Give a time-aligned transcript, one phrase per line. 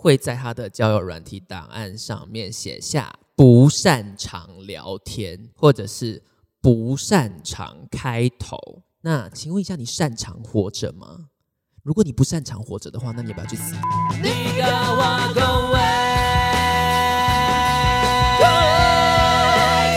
[0.00, 6.22] 会在他的交友软体档案上面写下不擅长聊天，或者是
[6.60, 8.56] 不擅长开头。
[9.00, 11.30] 那请问一下，你擅长活着吗？
[11.82, 13.74] 如果你不擅长活着的话，那你要不要去死？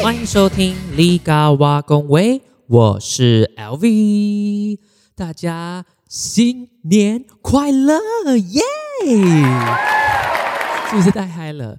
[0.02, 4.80] 欢迎收听《李嘎瓦工威》，我是 LV，
[5.14, 8.62] 大家新年快乐耶！
[10.92, 11.76] 是不是太嗨了？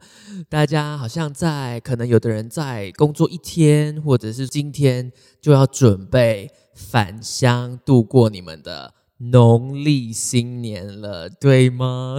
[0.49, 12.19] 大家好像在，可能有的人在工作一天，或者是今天就要准备返乡度过你们的农历新年了，对吗？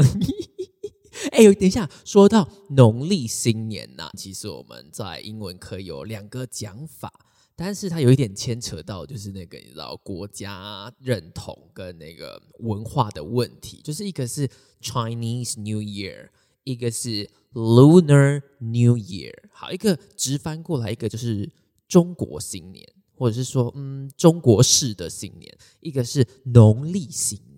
[1.33, 7.11] 哎，等一下，说到农历新年呐，其实我们在英文可以有两个讲法，
[7.55, 14.49] 但是它有一点牵扯到就是那个你知道国家认同跟那个文化的问题，就是一个是
[14.81, 16.29] Chinese New Year，
[16.63, 19.33] 一个是 Lunar New Year。
[19.51, 21.51] 好，一个直翻过来，一个就是
[21.87, 27.52] 中国新年，或者是说嗯中国式的新年，一个是农历新年。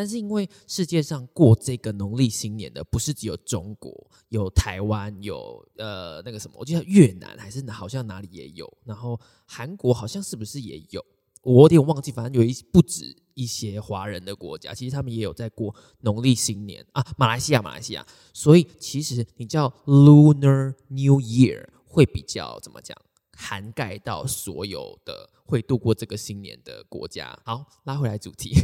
[0.00, 11.04] 但是因为世界上过这个农历新年的不是只有中国，有台湾，有呃那个什么，我记得越南还是好像哪里也有，然后韩国好像是不是也有，
[11.42, 22.96] 我有点忘记，反正有一不止一些华人的国家，其实他们也有在过农历新年啊，马来西亚，马来西亚，所以其实你叫 Lunar New Year 会比较怎么讲？
[23.36, 27.38] 涵盖到所有的会度过这个新年的国家。
[27.44, 28.54] 好，拉回来主题。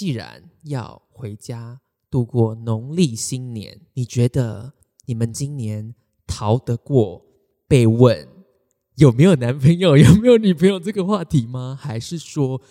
[0.00, 4.72] 既然要回家度过农历新年，你觉得
[5.04, 5.94] 你们今年
[6.26, 7.22] 逃得过
[7.68, 8.26] 被问
[8.94, 11.78] 有没有男朋友、有没有女朋友这个话题吗？
[11.78, 12.62] 还是说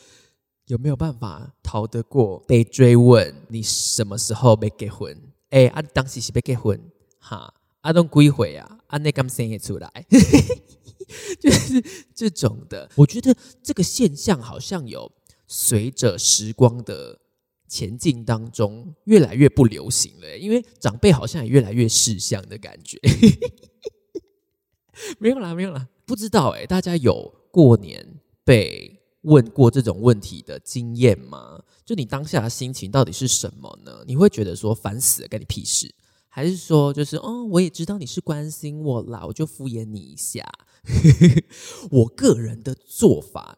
[0.66, 5.16] 有没有办法逃得过被追问你什么时候被结婚？
[5.52, 6.82] 哎，啊，当时是被结婚
[7.20, 7.54] 哈？
[7.82, 8.80] 阿东归回啊？
[8.88, 9.88] 阿那刚生也出来。
[11.40, 11.84] 就是
[12.16, 15.12] 这种的，我觉得这个现象好像有
[15.52, 17.20] 随着时光的
[17.68, 23.00] 前进当中越来越不流行了，因为长辈好像也越来越识相的感觉。
[25.18, 31.64] 没有啦，没有啦，不知道哎，大家有过年被问过这种问题的经验吗？
[31.84, 34.04] 就你当下的心情到底是什么呢？
[34.06, 35.92] 你会觉得说烦死了，干你屁事？
[36.28, 40.48] 还是说就是哦，我也知道你是关心我啦，我就敷衍你一下。
[41.92, 43.58] 我个人的做法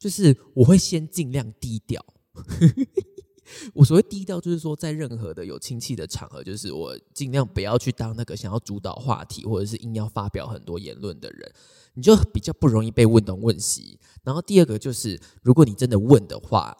[0.00, 2.04] 就是，我会先尽量低调。
[3.74, 11.52] 我所谓低调，就是说，在任何的有亲戚的场合，就是我尽量不要去当那个想要主导话题，或者是硬要发表很多言论的人，
[11.92, 14.00] 你就比较不容易被问东问西。
[14.22, 16.74] 然后第二个就是，如果你真的问的话，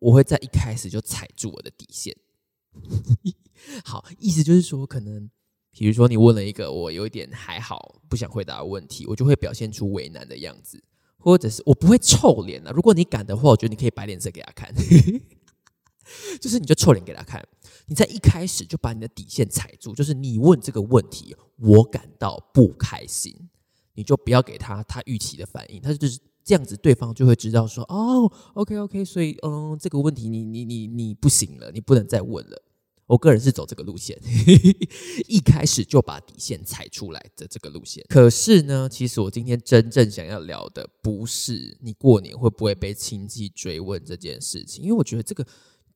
[0.00, 2.16] 我会在一开始就踩住我的底线。
[3.84, 5.30] 好，意思就是说，可能。
[5.72, 10.82] 比如说，你问了一个我有一点还好不想回答的问题，我就会表现出为难的样子，
[11.20, 12.72] 或者是我不会臭脸的。
[12.72, 14.74] 如果你敢的话，我觉得你可以摆脸色给他看，
[16.40, 17.46] 就是你就臭脸给他看。
[17.86, 23.36] 你在一开始就把你的底线踩住，就是你问这个问题，我感到不开心，
[23.94, 32.62] 你就不要给他他预期的反应，他就是这样子，对方就会知道说，哦，OK OK，所以嗯，这个问题你你你你不行了，你不能再问了。
[33.10, 34.16] 我个人是走这个路线，
[35.26, 38.06] 一开始就把底线踩出来的这个路线。
[38.08, 45.44] 可是呢，其实我今天真正想要聊的不是你过年会不会被亲戚追问这件事情，因为我觉得这个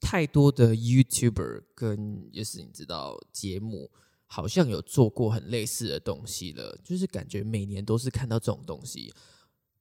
[0.01, 3.89] 太多的 YouTuber 跟就是你知道节目
[4.27, 9.15] 好像有做过很类似的东西了，就是感觉每年都是看到这种东西。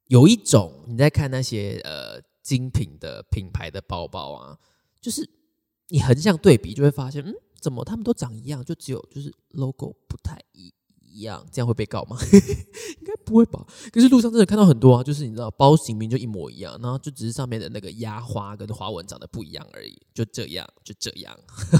[0.06, 4.56] 有一种你在看那些呃精品的品牌的包包啊，
[5.00, 5.28] 就是。
[5.88, 12.16] 你横向对比就会发现，嗯，怎么他们都长一样，就只有就是 logo 不太一一样，这样会被告吗？
[12.32, 13.64] 应该不会吧？
[13.92, 21.38] 可是路上真的看到很多啊，就是你知道包型名就一模一样，然后就只是上面的那个压花跟花纹长得不一样而已，就这样，就这样。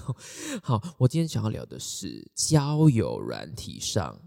[0.62, 4.20] 好，我今天想要聊的是交友软体上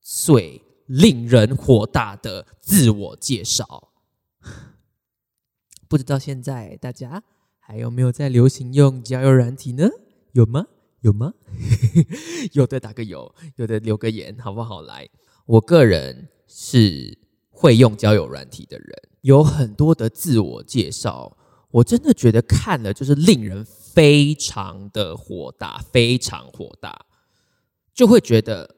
[0.00, 3.92] 最令人火大的自我介绍，
[5.88, 7.22] 不知道现在大家。
[7.70, 9.88] 还有没有在流行用交友软体呢？
[10.32, 10.66] 有吗？
[11.02, 11.32] 有吗？
[12.50, 14.82] 有的打个有，有的留个言，好不好？
[14.82, 15.08] 来，
[15.46, 17.16] 我个人是
[17.48, 21.36] 会用交友软体的人，有很多的自我介绍，
[21.70, 27.06] 我真的觉得看了就是令人非常的火大，非常火大，
[27.94, 28.74] 就会觉得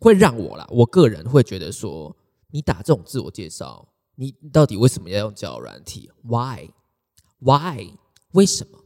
[0.00, 2.16] 会让我啦，我个人会觉得说，
[2.50, 3.86] 你打这种自我介绍，
[4.16, 7.92] 你到底为什么要用交友软体？Why？Why？
[8.32, 8.78] 为什么？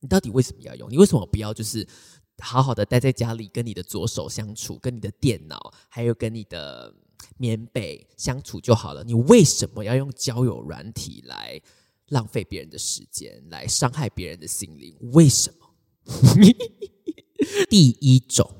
[0.00, 0.90] 你到底为什么要用？
[0.90, 1.86] 你为什么不要就是
[2.38, 6.92] 好好的待在家里，跟你的左手相处，跟你的电脑，还有跟你的
[7.36, 9.04] 棉被相处就好了。
[9.04, 11.60] 你为什么要用交友软体来
[12.08, 14.96] 浪费别人的时间，来伤害别人的心灵？
[15.12, 15.68] 为什么？
[17.70, 18.50] 第一种，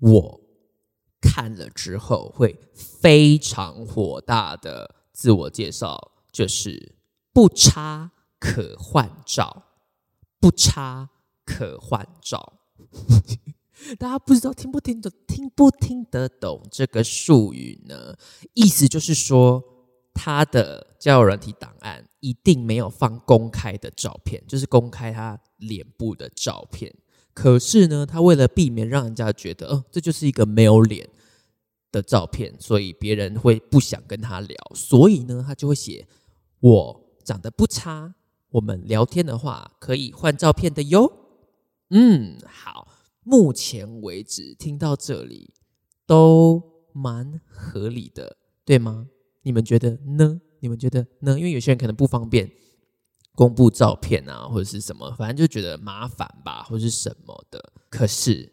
[0.00, 0.40] 我
[1.20, 6.96] 看了之后会非常火大的自我介绍，就是
[7.32, 8.10] 不差
[8.44, 9.64] 可换照，
[10.38, 11.08] 不差
[11.46, 12.52] 可换照。
[13.98, 18.14] 大家不知道听不听得听不听得懂这个术语呢？
[18.52, 19.64] 意思就是说，
[20.12, 26.94] 他的交友软体档案一定没有放公开的照片，就是公开他脸部的照片。
[27.32, 31.08] 可是呢，他为了避免让人家觉得，哦，这就是一个没有脸
[31.90, 36.06] 的照片，所以别人会不想跟他聊，所以呢，他就会写
[36.60, 38.14] 我长得不差，
[38.54, 41.10] 我们聊天的话可以换照片的哟。
[41.90, 42.86] 嗯，好，
[43.24, 45.52] 目前为止听到这里
[46.06, 46.62] 都
[46.92, 49.08] 蛮合理的，对吗？
[49.42, 50.40] 你们觉得呢？
[50.60, 51.36] 你们觉得呢？
[51.36, 52.50] 因为有些人可能不方便。
[53.34, 57.72] 公布照片啊，或者是什么，反正就觉得麻烦吧，或者是什么的。
[57.90, 58.52] 可是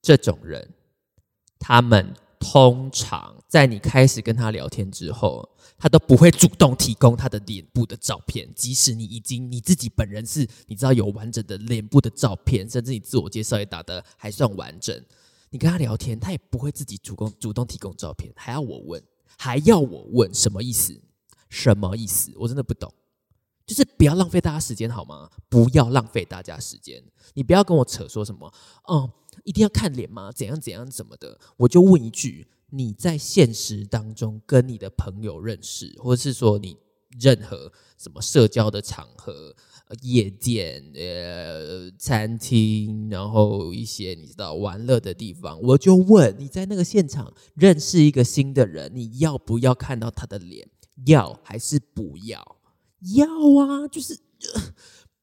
[0.00, 0.72] 这种人，
[1.58, 5.48] 他们通常在你开始跟他聊天之后，
[5.78, 15.00] 他都不会主动提供他的脸部的照片，即使你已经你自己本人是你知道有完整的脸部的照片，甚至你自我介绍也打得还算完整，
[15.50, 19.00] 你跟他聊天，他也不会自己主动主动提供照片，还要我问，
[19.38, 21.00] 还要我问，什么意思？
[21.48, 22.32] 什么意思？
[22.34, 22.92] 我真的不懂。
[23.66, 25.30] 就是不要浪费大家时间好吗？
[25.48, 27.02] 不要浪费大家时间。
[27.34, 28.52] 你不要跟我扯说什么，
[28.84, 29.10] 哦，
[29.44, 30.30] 一定要看脸吗？
[30.32, 31.38] 怎样怎样怎么的？
[31.56, 36.76] 我就问一句：你在现实当中跟你的朋友认识，或者是说你
[37.20, 39.54] 任何什么社交的场合、
[40.00, 50.68] 夜店、呃餐厅，然后一些你知道玩乐的地方，我就问你在那个现场认识一个新的人，你要不要看到他的脸？
[51.06, 52.56] 要还是不要？
[53.14, 54.18] 要啊，就是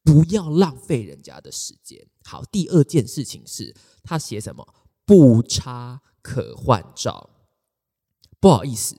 [0.04, 2.08] 不要浪费人家的时间。
[2.24, 7.30] 好，第二件事情是他写什么不差可换照，
[8.40, 8.96] 不好意思，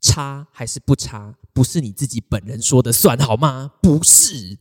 [0.00, 3.74] 差还是不差，不是你自己本人说的算好吗？
[3.82, 4.58] 不是，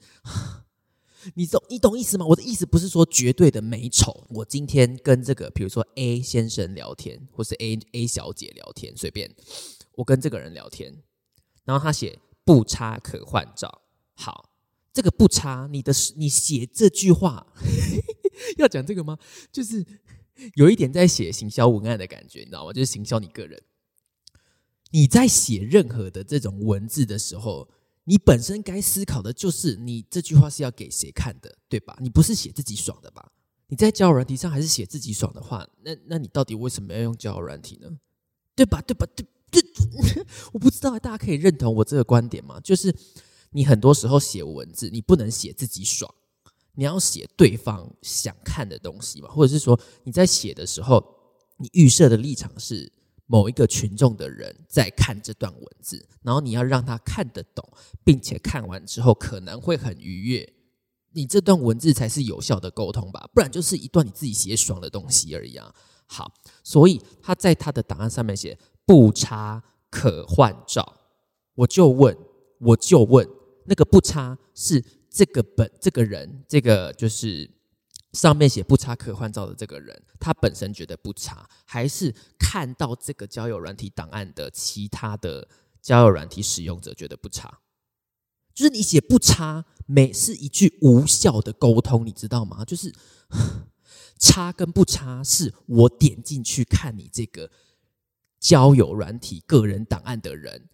[1.35, 2.25] 你懂你懂意思吗？
[2.25, 4.27] 我的意思不是说绝对的美丑。
[4.29, 9.33] 我今天跟这个比如说 A 先生聊天，或是 A A 小姐聊天，随便
[9.93, 11.03] 我跟这个人聊天，
[11.63, 12.19] 然后他写。
[12.45, 13.81] 不差可换照，
[14.13, 14.49] 好，
[14.91, 17.47] 这个不差，你的你写这句话
[18.57, 19.17] 要讲这个吗？
[19.51, 19.85] 就是
[20.55, 22.73] 有一点在写行销文案的感觉，你知道吗？
[22.73, 23.61] 就是行销你个人。
[24.91, 27.69] 你在写任何的这种文字的时候，
[28.03, 31.97] 你本身该思考的就是你这句话是要给谁看的，对吧？
[31.99, 33.31] 你不是写自己爽的吧？
[33.67, 37.89] 你在交友软体上还是写自己爽的话，那那你到底为什么要用交友软体呢？
[38.55, 38.81] 对吧？
[38.81, 39.07] 对吧？
[39.15, 39.25] 对。
[39.53, 39.61] 就
[40.51, 42.59] 我不知道大家可以认同我这个观点吗？
[42.61, 42.93] 就是
[43.51, 46.11] 你很多时候写文字，你不能写自己爽，
[46.73, 51.03] 你要写对方想看的东西嘛，或者是说你在写的时候，
[51.57, 52.91] 你预设的立场是
[53.27, 57.63] 某一个群众的人在看这段文字，然后你要让他看得懂，
[58.03, 60.53] 并且看完之后可能会很愉悦，
[61.11, 65.73] 你这段文字才是有效的沟通吧，不然就是一段你自己写爽的东西而已啊。
[66.05, 66.31] 好，
[66.63, 68.57] 所以他在他的档案上面写。
[68.85, 71.01] 不差可换照，
[71.55, 72.17] 我就问，
[72.59, 73.27] 我就问，
[73.65, 77.49] 那个不差是这个本这个人，这个就是
[78.11, 85.47] 上面写不差可换照的这个人，他本身觉得不差，还是看到这个交友软体档案的其他的
[85.81, 87.59] 交友软体使用者觉得不差？
[88.53, 92.65] 就是你写不差，每是一句无效的沟通，你知道吗？
[92.65, 92.93] 就是
[94.19, 97.49] 差跟不差，是我点进去看你这个。
[98.43, 100.67] 交友软体个人档案的人，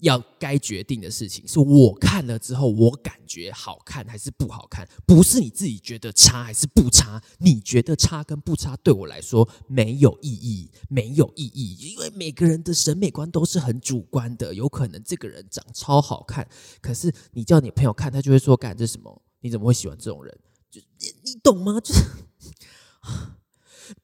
[0.00, 7.20] 要该决定的事情是我看了之后，我感觉好看还是不好看，不是你自己觉得差还是不差。
[7.38, 14.54] 你觉得差跟不差对我来说没有意义，没有意义，因为每个人的审美观都是很主观的。
[14.54, 16.48] 有可能这个人长超好看，
[16.80, 19.22] 可是你叫你朋友看，他就会说：“干这什么？
[19.40, 20.38] 你怎么会喜欢这种人？”
[20.70, 21.80] 就你你懂吗？
[21.80, 22.04] 就是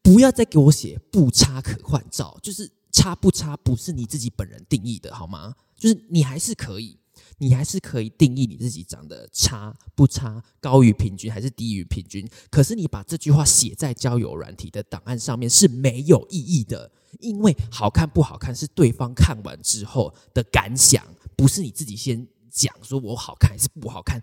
[0.02, 2.72] 不要再给我写不差可换照，就是。
[3.02, 5.56] 差不差不是你自己本人定义的，好吗？
[5.76, 6.96] 就是你还是可以，
[7.38, 12.24] 你还是可以定义你自己长得差不差，高于平均还是低于平均。
[12.48, 21.04] 可是你把这句话写在交友软体的档案上面是没有意义的，因为好看不好看是对方看完之后的感想，
[21.34, 24.22] 不是你自己先讲说我好看还是不好看，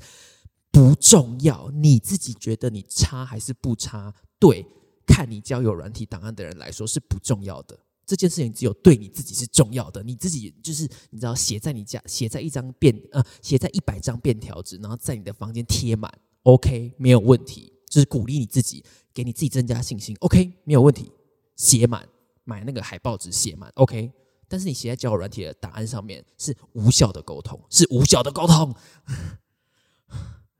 [0.72, 1.70] 不重要。
[1.72, 4.66] 你自己觉得你差还是不差对
[5.06, 7.78] 看你交友软体档案的人来说是不重要的。
[8.10, 16.12] 这件事情只有对你自己是重要的，你自己就是你知道写在你家，写在一张便呃，写在一百张便条纸，然后在你的房间贴满
[16.42, 21.12] ，OK，没有问题，就是鼓励你自己，给你自己增加信心，OK，没有问题，
[21.56, 22.10] 写满，
[22.46, 24.12] 买那个海报纸写满，OK。
[24.48, 28.74] 但是你写在交友软体的答案上面是无效的沟通，是无效的沟通。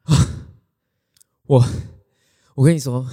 [1.48, 1.66] 我
[2.54, 3.10] 我跟你说，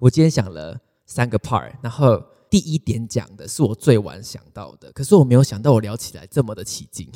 [0.00, 2.20] 我今天想了三个 part，然后。
[2.50, 7.08] 第一点讲的是我最晚想到的，可是我没有想到我聊起来这么的起劲。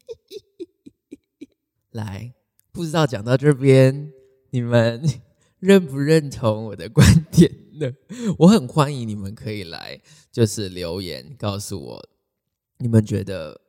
[1.92, 2.32] 来，
[2.72, 4.10] 不知道讲到这边，
[4.50, 5.04] 你们
[5.58, 7.92] 认不认同我的观点呢？
[8.38, 10.00] 我很欢迎你们可以来，
[10.32, 12.08] 就是留言告诉我，
[12.78, 13.60] 你们觉得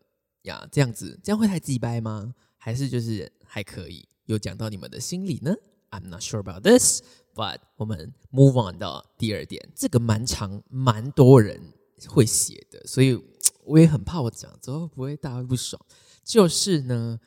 [0.44, 2.34] 呀这样子这样会太鸡掰吗？
[2.58, 5.54] 还是就是还可以有讲到你们的心理呢
[5.90, 7.01] ？I'm not sure about this.
[7.34, 11.74] But 我们 move on 到第二点，这个蛮长，蛮多人
[12.08, 13.18] 会写的，所以
[13.64, 15.82] 我也很怕我讲之后不会大家不爽。
[16.24, 17.20] 就是呢，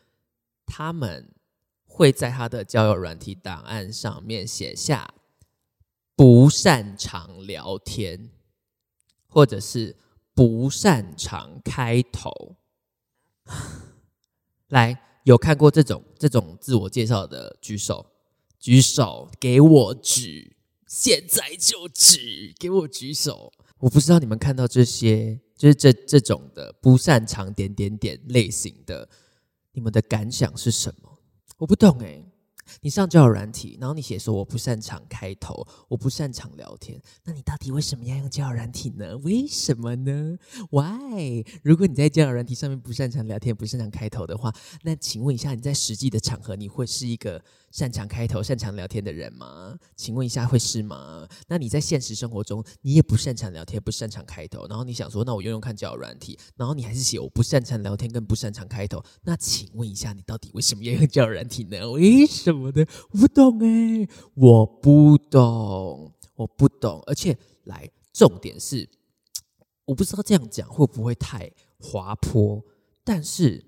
[0.66, 1.32] 他们
[1.86, 5.14] 会在他的交友软体档案上面写下
[6.14, 8.30] 不擅长聊天，
[9.26, 9.96] 或者是
[10.34, 12.56] 不擅长开头。
[14.68, 18.13] 来，有看过这种这种自我介绍的举手。
[18.64, 20.56] 举手给我举，
[20.86, 23.52] 现在就举，给我举手。
[23.76, 29.06] 我不知道你们看到这些，就是这这种的不擅长点点点类型的，
[29.72, 31.18] 你们的感想是什么？
[31.58, 32.24] 我不懂诶。
[32.80, 39.16] 你上交友软体，然后你写说我不擅长开头，我不擅长聊天，那你到底为什么要用交友软体呢？
[39.18, 40.36] 为什么呢
[40.70, 41.44] ？Why？
[41.62, 44.52] 如果你在交友软体上面不擅长聊天、不擅长开头的话，
[44.82, 49.76] 那请问一下，你在实际的场合你会是一个擅长开头、擅长聊天的人吗？
[49.96, 51.28] 请问一下会是吗？
[51.48, 61.90] 那你在现实生活中你也不擅长聊天、不擅长开头，然后你想说那我用用看交友软体，然后你还是写我不擅长聊天跟不擅长开头，那请问一下，你到底为什么要用交友软体呢？
[61.90, 62.53] 为什么？
[62.62, 67.02] 我的我不懂哎，我不懂，我不懂。
[67.06, 68.88] 而且，来重点是，
[69.86, 72.64] 我不知道这样讲会不会太滑坡。
[73.02, 73.64] 但是，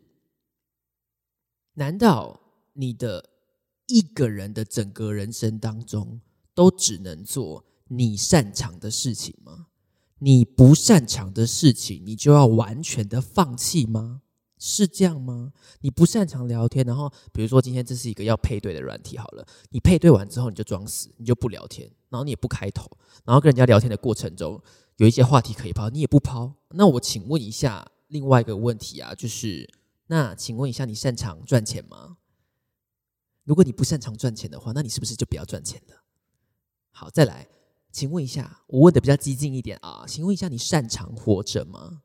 [1.74, 2.40] 难道
[2.72, 3.30] 你的
[3.86, 6.20] 一个人的整个人生当中，
[6.54, 9.66] 都只能做你擅长的事情吗？
[10.18, 14.22] 你不擅长的事情，你就要完全的放弃吗？
[14.68, 15.52] 是这样吗？
[15.80, 22.90] 你不擅长聊天，然后比如说今天这是一个要配对的软体，好了，你配对完之后你就装死，你就不聊天，然后你也不开头，
[23.24, 24.60] 然后跟人家聊天的过程中
[24.96, 26.52] 有一些话题可以抛，你也不抛。
[26.70, 29.72] 那我请问一下另外一个问题啊，就是
[30.08, 32.16] 那请问一下你擅长赚钱吗？
[33.44, 36.02] 如果你不擅长赚钱的话，那你是不是就不要赚钱了？
[36.90, 37.46] 好，再来，
[37.92, 42.02] 请问一下，我问的比较激进一点啊，请问一下你擅长活着吗？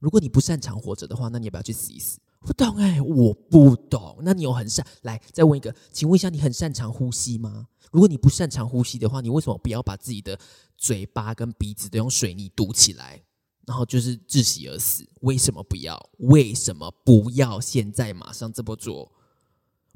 [0.00, 2.18] 如果你不擅长活着的话，那你也不要去死一死？
[2.40, 4.18] 不懂哎，我不懂。
[4.22, 7.68] 那你有很擅来再问一个，请问一下，你很擅长呼吸吗？
[7.92, 10.38] 如果你不擅长呼吸的话，你为什么不要把自己的
[10.76, 13.22] 嘴巴跟鼻子都用水泥堵起来，
[13.66, 15.06] 然后就是窒息而死？
[15.20, 16.10] 为什么不要？
[16.18, 19.12] 为什么不要现在马上这么做？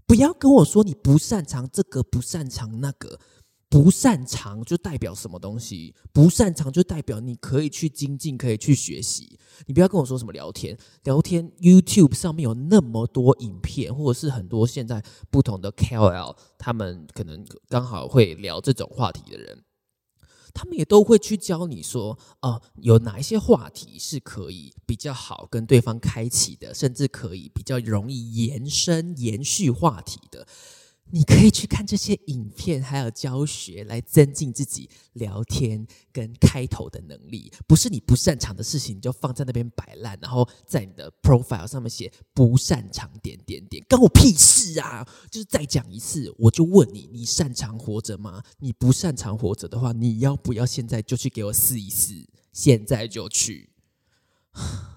[0.07, 3.19] 不要跟我说你不擅长这个，不擅长那个。
[3.75, 5.97] 不擅长就代表什么东西？
[6.13, 9.37] 不擅长就代表你可以去精进，可以去学习。
[9.67, 19.65] 你不要跟我说什么聊天，聊天 YouTube 上面有那么多影片，或者是很多现在不同的 KOL，他们可能刚好会聊这种话题的人，
[20.55, 30.47] 他们也都会去教你说，哦，有哪一些话题是可以比较好跟对方开启的，甚至可以比较容易延伸延续话题的。
[31.15, 37.53] 你可以去看这些影片，还有教学，来增进自己聊天跟开头的能力。
[37.69, 45.07] 不是你不擅长的事情，你就放在那边摆烂，然后在你的 profile 上面写不擅长点点点，关我屁事啊！
[45.31, 48.43] 就是再讲一次，我就问你：你擅长活着吗？
[48.59, 52.29] 你不擅长活着的话，你要不要现在就去给我试一试？
[52.53, 53.71] 现在就去。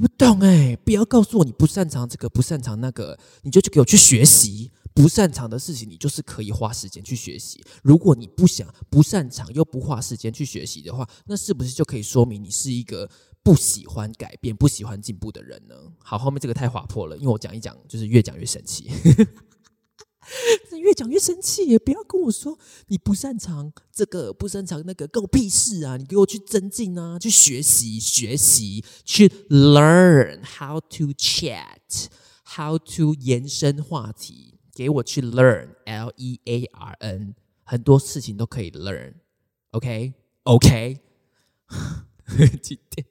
[0.00, 4.70] 不懂哎，不要告诉我你不擅长这个，不擅长那个，你就去给我去学习。
[4.92, 7.62] 不擅长的事情，你就是可以花时间去学习。
[7.82, 13.08] 如果你不想、不擅长又不花时间去学习的话，那是不是就可以说明你是一个
[13.42, 15.74] 不喜欢改变、不喜欢进步的人呢？
[16.02, 18.90] 好，后面这个太划破了，因为我讲一讲，就是越讲越生气，
[20.78, 21.66] 越讲越生气。
[21.66, 22.58] 也不要跟我说
[22.88, 25.96] 你不擅长这个、不擅长那个，跟我屁事啊！
[25.96, 34.58] 你给我去增进啊，去学习、学习，去 learn how to chat，how to 延伸话题。
[34.72, 37.34] 给我去 learn l e a r n，
[37.64, 39.14] 很多事情都可以 learn。
[39.72, 41.00] OK，OK。
[42.62, 43.04] 今天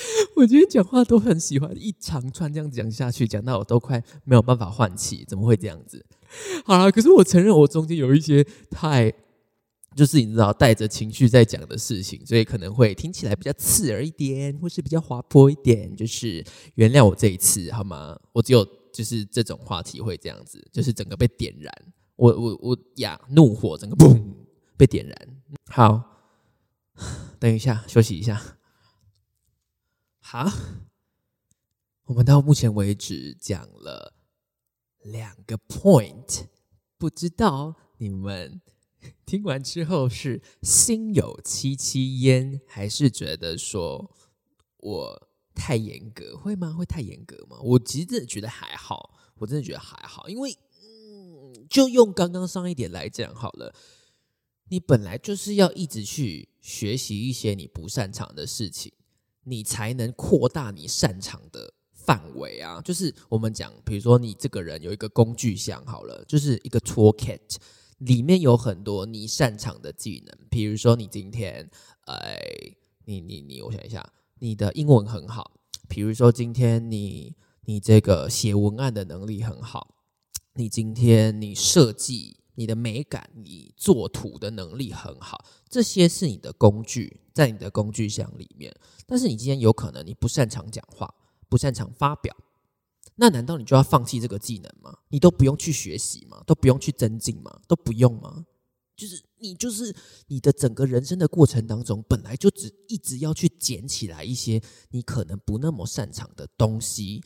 [0.36, 6.04] 我今天讲话都很喜欢一长串这样讲下去，讲到我都快没有办法换气，怎么会这样子？
[6.64, 9.12] 好了，可是我承认我中间有一些太。
[9.96, 15.96] 就是你知道带着情绪在讲的事情，所以可能会听起来比较刺耳一点，或是比较滑坡一点。
[15.96, 16.44] 就是
[16.76, 18.16] 原谅我这一次好吗？
[18.32, 21.72] 我只有就是这种话题会这样子，就是整个被点燃，
[22.14, 24.22] 我我我呀，怒火整个嘣
[24.76, 25.28] 被点燃。
[25.68, 26.00] 好，
[27.40, 28.40] 等一下休息一下。
[30.30, 30.46] 好，
[32.04, 34.12] 我们到目前为止讲了
[35.02, 36.48] 两个 point，
[36.98, 38.60] 不知道你们。
[39.24, 44.14] 听完之后是心有戚戚焉，还是觉得说
[44.76, 46.36] 我太严格？
[46.36, 46.74] 会吗？
[46.74, 47.58] 会太严格吗？
[47.62, 53.74] 我其实真的觉得还好，我真的觉得还好，因为嗯，就用刚刚上一点来讲好了，
[54.68, 58.92] 你本来就是要一直去学习一些你不擅长的事情，
[59.48, 62.80] 你才能扩大你擅长的范围啊。
[62.82, 67.56] 就是我们讲，比如说你这个人有一个工具箱好了，就是一个 toolkit。
[67.98, 71.68] 里面有很多你擅长的技能，比如说你今天，
[72.02, 72.38] 哎，
[73.06, 75.50] 你你你，我想一下，你的英文很好，
[75.88, 79.96] 比如说今天你你这个写文案的能力很好，
[80.54, 88.74] 你今天你设计你的美感，你做图的能力很好，这些是你的工具，在你的工具箱里面。
[89.06, 91.14] 但是你今天有可能你不擅长讲话，
[91.48, 92.36] 不擅长发表。
[93.14, 94.98] 那难道你就要放弃这个技能吗？
[95.08, 96.42] 你都不用去学习吗？
[96.44, 97.60] 都不用去增进吗？
[97.68, 98.44] 都不用吗？
[98.96, 99.94] 就是你就是
[100.26, 104.60] 你的整个人生的过程当中，本来就只一直要去捡起来一些
[104.90, 107.22] 你可能不那么擅长的东西，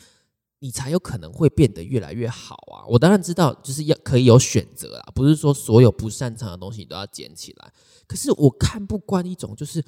[0.62, 2.86] 你才有可能会变得越来越好啊！
[2.86, 7.72] 我当然知道，就是要可以有选择啦，不是说所有不擅长的东西你都要捡起来。
[8.06, 9.84] 可是我看不惯一种，就是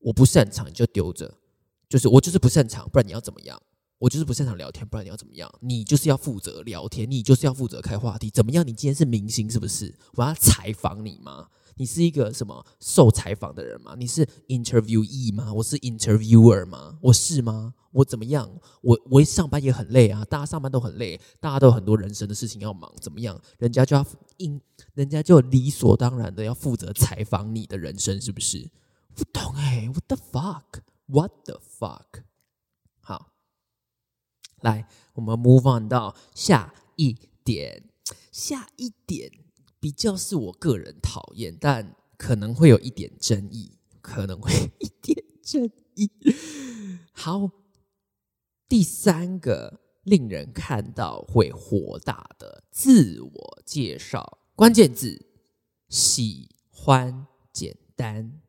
[0.00, 1.32] 我不擅长就丢着，
[1.88, 3.56] 就是我就是不擅长，不然你要怎么样？
[3.98, 5.48] 我就是不擅长聊天，不然你要怎么样？
[5.60, 8.66] 你就是要负责聊天，你就是要负责开话题，怎么样？
[8.66, 9.94] 你今天是明星是不是？
[10.14, 11.46] 我要采访你吗？
[11.78, 13.94] 你是一个什么受采访的人吗？
[13.98, 15.52] 你是 interviewee 吗？
[15.52, 16.98] 我是 interviewer 吗？
[17.02, 17.74] 我是吗？
[17.92, 18.50] 我怎么样？
[18.80, 23.38] 我我一上班也很累啊，大家上班都很累，大家都有很多人生的事情要忙，怎么样？
[23.58, 24.04] 人家就要
[24.38, 24.58] 应，
[24.94, 28.70] 人家就理所当然的要负责采访你的人生，是不是？
[29.14, 32.22] 不懂哎，what the fuck？what the fuck？
[33.00, 33.32] 好
[34.62, 37.82] 来，我们 move on 到下一点。
[38.30, 39.32] 下一点
[39.78, 46.10] 比较是我个人讨厌，但可能会有一点争议，可能会一点争议。
[47.12, 47.50] 好，
[48.68, 55.26] 第三个令人看到会火大的自我介绍关键字：
[55.88, 58.40] 喜欢简单，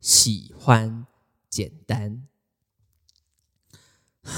[0.00, 1.06] 喜欢
[1.48, 2.26] 简单。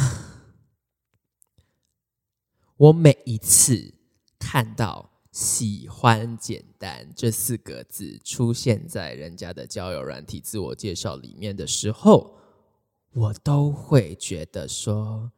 [2.77, 3.95] 我每一次
[4.39, 12.37] 看到“喜欢简单”这四个字出现在人家的交友软体自我介绍里面的时候，
[13.14, 15.33] 我都会觉得说。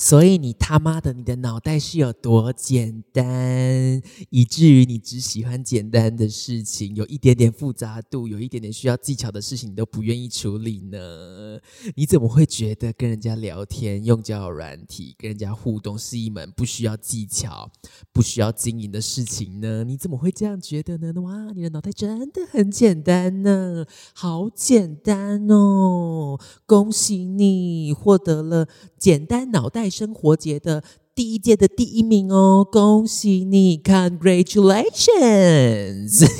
[0.00, 11.58] 所以你他妈的，你的脑袋是有多简单，以至于你只喜欢简单的事情，有一点点复杂度，有一点点需要技巧的事情，你都不愿意处理呢？
[11.96, 17.68] 你怎么会觉得跟人家聊天、用交友软体、跟人家互动是一门不需要技巧、
[18.12, 19.82] 不需要经营的事情呢？
[19.82, 21.12] 你怎么会这样觉得呢？
[21.22, 23.84] 哇，你的脑袋真的很简单呢，
[24.14, 26.38] 好简单哦！
[26.66, 29.87] 恭喜你获得了简单脑袋。
[29.88, 36.26] 生活节的第一届的第一名哦，恭喜你，Congratulations！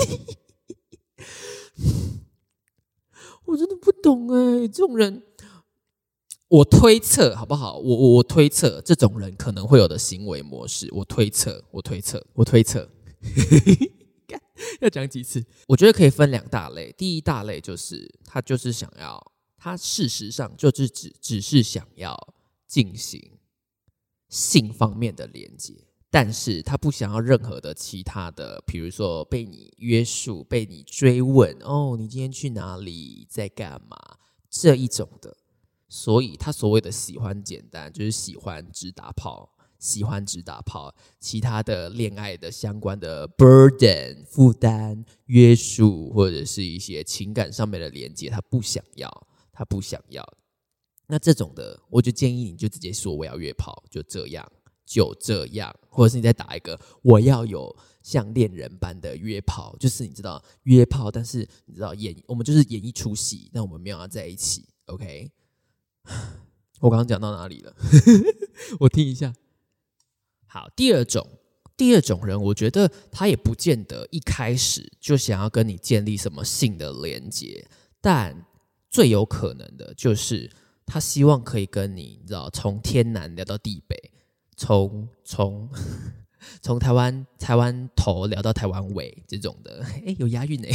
[3.46, 5.22] 我真的不懂哎，这种人，
[6.48, 7.78] 我推测好不好？
[7.78, 12.90] 我我我推测这种人可能会有的行为模式，我推测，我推测，我推测，
[14.80, 15.42] 要讲几次？
[15.66, 22.34] 我觉得可以分两大类，第一大类就是他就是想要，他事实上就是只只是想要
[22.66, 23.37] 进行。
[24.28, 25.74] 性方面的连接，
[26.10, 33.96] 但是他不想要任何的其他的，比如说被你约束、被你追问，哦，你今天去哪里，在干嘛？
[34.50, 35.36] 这一种的，
[35.88, 50.26] 所以他所谓的喜欢简单，就是喜欢只打炮，喜欢只打炮，其他的恋爱的相关的 burden 负担、约束或者是一些情感上面的连接，他不想要，他不想要。
[51.08, 54.46] 那这种的，我就建议你就直接说我要约炮，就这样，
[54.84, 64.68] 就这样，或者是你再打一个我要有像恋人般的约炮，就是你知道约炮，但是你知道演我们就是演一出戏，但我们没有要在一起。
[64.84, 65.30] OK，
[66.80, 67.74] 我刚刚讲到哪里了？
[68.80, 69.34] 我听一下。
[70.46, 71.26] 好，第二种，
[71.76, 77.66] 第二种人，我觉得他也不见得一开始就想要跟你建立什么性的连接，
[78.00, 78.46] 但
[78.90, 80.50] 最有可能的就是
[80.88, 84.10] 他希望可以跟你，你知道，从天南聊到地北，
[84.56, 85.70] 从从。
[86.62, 90.70] 从台湾台湾头聊到台湾尾这种的， 哎，有押韵哎，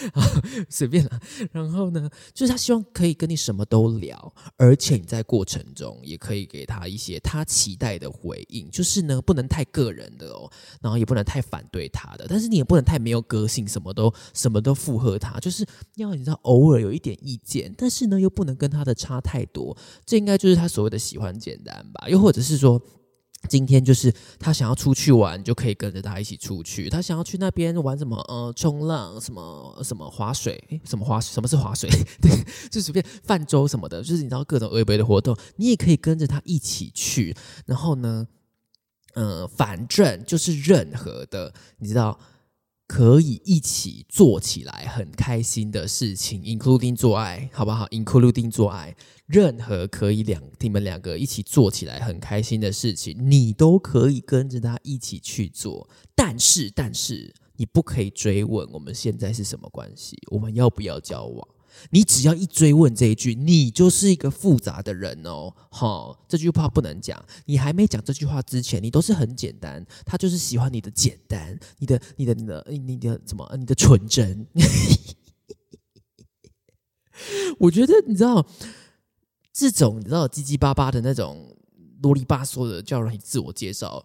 [0.68, 1.20] 随便了。
[1.52, 8.70] 然后呢，就是他希望可以跟你什么都聊，而且你在过程中也可以给他一些他期待的回应。
[8.70, 15.38] 就是呢，不能太个人的哦，然后也不能太反对他的，但是你也不能太没有个性，什么都什么都附和他。
[15.40, 19.76] 就是要你知道，偶尔有一点意见，但是呢，又不能跟他的差太多。
[20.04, 22.08] 这应该就是他所谓的喜欢简单吧？
[22.08, 22.80] 又或者是说？
[23.48, 26.88] 今天就是他想要出去玩，就可以跟着他一起出去。
[26.88, 28.16] 他想要去那边玩什么？
[28.28, 30.62] 呃，冲浪，什么什么划水？
[30.84, 31.20] 什么划？
[31.20, 31.88] 什么是划水？
[32.20, 32.30] 对，
[32.70, 37.36] 就随便泛舟什么的，就是你知道各种微微的活动，你也可以跟着他一起去。
[37.66, 38.26] 然后呢，
[39.14, 42.18] 嗯，反正就是任何的，你知道。
[42.86, 48.94] 可以一起做起来很开心的事情，including 做爱，好不好？including 做爱，
[49.26, 55.88] 任何可以两你们两个一起做起来很开心的事情，你都可以跟着他一起去做。
[56.14, 61.48] 但是，但是你不可以追问我们现在是什么关系，我们要不要交往？
[61.90, 65.54] 你只要一追问这一句，你就是一个复杂的人哦。
[65.70, 67.24] 好，这句话不能讲。
[67.46, 69.84] 你还没讲这句话之前，你都是很简单。
[70.04, 73.54] 他就是喜欢你的简单，你的、你的、你的、你的什么？
[73.58, 74.46] 你的纯真。
[77.60, 78.44] 我觉得你知道，
[79.52, 81.56] 这种你知道叽叽巴巴的那种
[82.02, 84.04] 啰里吧嗦的叫人自我介绍，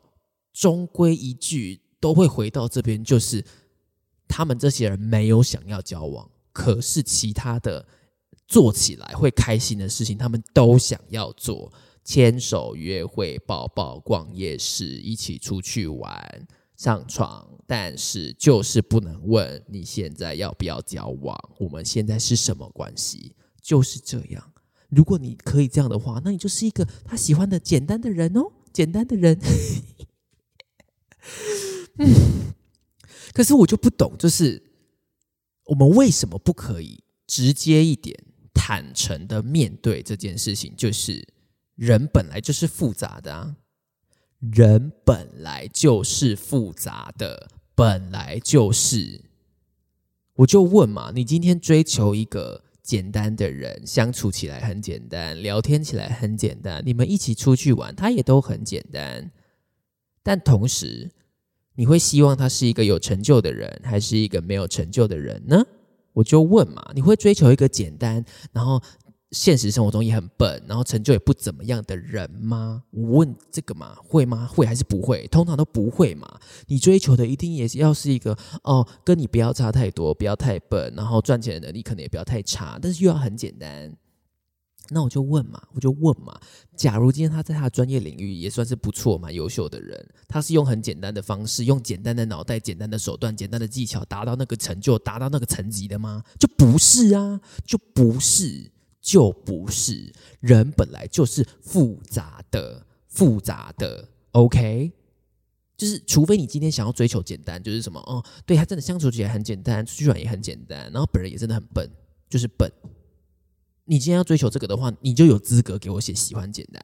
[0.53, 3.43] 终归一句都会回到这边，就是
[4.27, 6.29] 他们这些人没有想要交往。
[6.59, 7.87] 可是其他的
[8.45, 11.71] 做起来会开心的事情，他们都想要做，
[12.03, 16.45] 牵手、约会、抱抱、逛夜市、一起出去玩、
[16.75, 24.51] 上床，但是就是不能问你现在要不要交往，我们现在是什么关系，就是这样。
[24.89, 29.39] 如果你可以这样的话，那你就是一个他喜欢的简单的人哦， 简单的人。
[31.99, 32.53] 嗯，
[33.31, 34.68] 可是我就不懂，就是。
[35.69, 38.17] 我们为什么不可以直接一点、
[38.55, 40.73] 坦诚的面对这件事情？
[40.75, 41.27] 就是
[41.75, 43.55] 人本来就是复杂的啊，
[44.39, 49.21] 人本来就是复杂的，本来就是。
[50.37, 59.31] 我就问嘛，你今天追求一个简单的人，相处起来很简单，聊天起来很简单，你们一起出去玩，他也都很简单，
[60.23, 61.11] 但同时。
[61.79, 65.65] 你会希望他是一个有成就的人，还是一个没有成就的人呢？
[66.11, 68.81] 我就问嘛，你会追求一个简单，然后
[69.31, 72.83] 现实生活中也很笨，然后成就也不怎么样的人吗？
[72.91, 74.45] 我问这个嘛，会吗？
[74.45, 75.25] 会还是不会？
[75.27, 76.27] 通常都不会嘛。
[76.67, 83.95] 你追求的一定也是要是一个哦，跟你不要差太多，不要太笨，然后赚钱的能力可能也不要太差，但是又要很简单。
[84.91, 86.39] 那我就问嘛，我就问嘛。
[86.75, 96.23] 假如今天他在他的专业领域也算是不错、蛮优秀的人，他是用很简单的方式，用简单的脑袋、简单的手段、简单的技巧，达到那个成就、达到那个层级的吗？
[96.39, 98.71] 就不是啊，就不是，
[99.01, 100.13] 就不是。
[100.39, 104.07] 人本来就是复杂的，复杂的。
[104.31, 104.91] OK，
[105.75, 111.89] 就是除非你今天想要追求简单，就是什么哦，对他真的相处起来很简单，出去玩也很简单，然后本人也真的很笨，
[112.29, 112.71] 就是笨。
[113.89, 116.79] 你今天要追求这个的话，你就有资格给我写喜欢简单，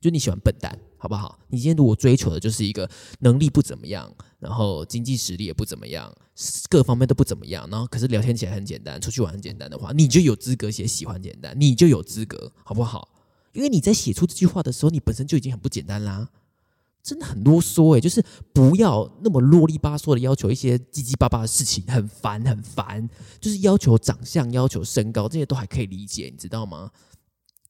[0.00, 1.36] 就你喜欢笨蛋，好不好？
[1.48, 2.88] 你今天如果追求的就是一个
[3.18, 6.14] 能力不怎么样，然后经济实力也不怎么样，
[6.70, 13.08] 各方面都不怎么样，然后可是聊天起来很简单，出去玩很简单的话，你就有资格写喜欢简单，你就有资格，好不好？
[13.52, 16.28] 因为你在写出这句话的时候，你本身就已经很不简单啦。
[17.04, 23.06] 真的很啰嗦诶，就是不要那么啰里吧嗦的要求一些叽叽巴巴的事情，很烦很烦。
[23.38, 26.90] 就是要求长相、要求身高这些都还可以理解，你知道吗？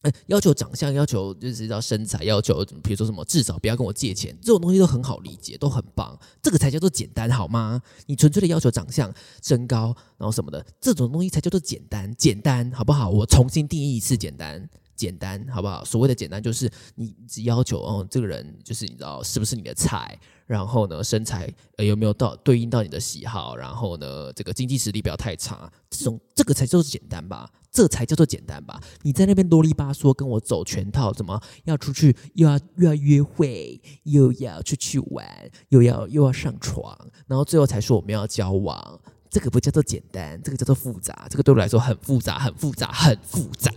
[0.03, 6.17] 呃，要求长相、要求就是要身材、要求比如说什么，至少不要跟我借钱，这种东西都很好理解，都很棒。
[6.41, 7.81] 这个才叫做简单，好吗？
[8.07, 13.09] 你纯粹的要求长相、身高，然后什么的，这种东西才叫做简单，简单好不好？
[13.11, 14.69] 我重新定义一次简单。
[14.97, 15.85] 简单好不好？
[15.85, 27.51] 所谓的简单就是你只要求哦，这个人就是你知道是不是你的菜，然后呢身材呃有没有到对应到你的喜好，然后呢这个经济实力不要太差，这种这个才叫做简单吧？
[27.71, 28.81] 这才叫做简单吧？
[29.03, 35.27] 你在那边啰里吧嗦跟我走全套，怎么要出去又要又要约会，又要出去玩，
[35.71, 43.73] 又要又要上床，然后最后才说我们要交往，这个不叫做简单，这个叫做复杂，这个对我来说很复杂，很复杂，很复杂。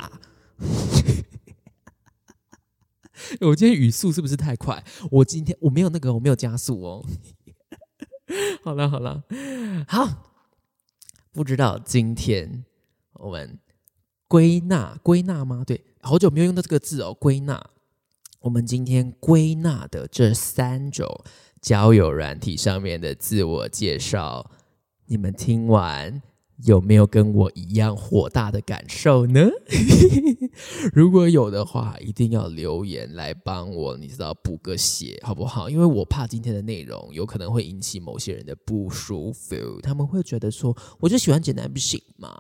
[3.41, 4.84] 我今天语速是不是太快？
[5.12, 7.06] 我今天我没有那个，我没有加速哦。
[8.63, 9.24] 好了好了，
[9.88, 10.34] 好，
[11.32, 12.65] 不知道今天
[13.13, 13.60] 我们
[14.28, 15.63] 归纳归纳吗？
[15.65, 17.70] 对，好久没有用到这个字哦，归纳。
[18.41, 21.24] 我们今天归纳的这三种
[21.60, 24.52] 交友软体上面的自我介绍，
[25.08, 26.22] 你们听完。
[26.65, 29.48] 有没有跟我一样火大的感受呢？
[30.91, 35.70] 如果有的话，一定要留言来帮我，你知道补个血好不好？
[35.70, 42.36] 因为我怕今天的内容有可能会引起某些人的不舒服，他们会觉得说，我就喜欢简单不行吗？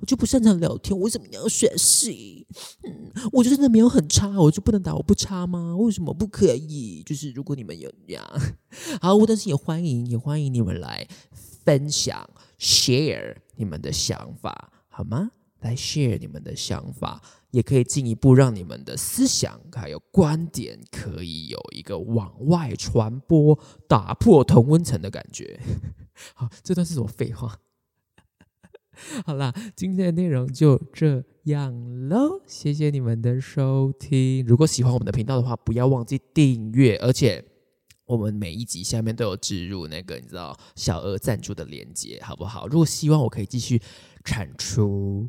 [0.00, 2.46] 我就不擅长聊天，我为什么要学习？
[2.84, 5.76] 嗯，我就真的没有很差，我就不能打我不差吗？
[5.76, 7.02] 为什么不可以？
[7.04, 8.24] 就是如果你们有这样，
[9.02, 12.30] 好，我但是也欢迎，也欢迎你们来分享。
[12.60, 15.32] share 你们的想法好吗？
[15.60, 17.20] 来 share 你们的想法，
[17.50, 25.60] 也可以进一步让你们的思想还有观点可以有一个往外传播、打破同温层的感觉。
[26.32, 27.58] 好，这段是什么废话？
[29.26, 34.42] 好啦，今天的内容就这样喽，谢谢你们的收听。
[34.46, 37.49] 如果喜欢我们的频道的话，不要忘记订阅，而且。
[38.10, 42.66] 我们每一集下面都有植入那个你知道小额赞助的链接，好不好？
[42.66, 43.80] 如果希望我可以继续
[44.24, 45.28] 产出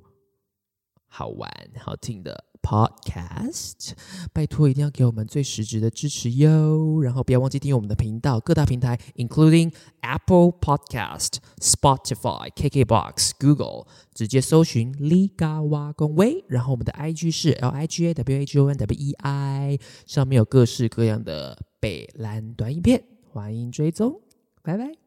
[1.05, 3.91] 好玩好听的 podcast，
[4.33, 6.99] 拜托一定要给我们最实质的支持哟！
[7.03, 16.43] 然后不要忘记订阅我们的频道，各大平台，including Apple Podcast、Spotify、KKBox、Google，直接搜寻 Liga 挖工威。
[16.47, 21.59] 然后我们的 IG 是 L I G A W H O N W E I，上面有各式各样的。
[21.81, 24.21] 北蓝短影片，欢迎追踪，
[24.61, 25.00] 拜拜。